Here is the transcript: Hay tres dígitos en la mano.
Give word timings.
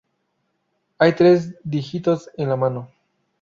Hay 0.97 1.13
tres 1.13 1.55
dígitos 1.63 2.31
en 2.35 2.49
la 2.49 2.55
mano. 2.55 2.89